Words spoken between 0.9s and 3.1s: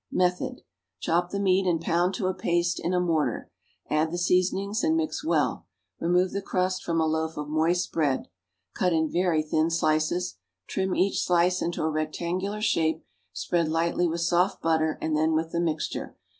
Chop the meat and pound to a paste in a